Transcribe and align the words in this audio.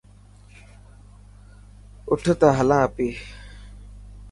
اوٺ 2.09 2.23
ته 2.39 2.47
هلان 2.57 2.81
اپي. 2.87 3.09